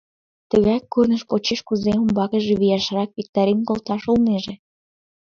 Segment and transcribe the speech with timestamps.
[0.49, 4.53] Тыгай курныж почеш кузе умбакыже вияшрак виктарен колташ улнеже?»